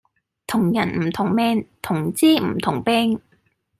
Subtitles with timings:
[0.47, 3.21] 同人唔同命同遮唔同柄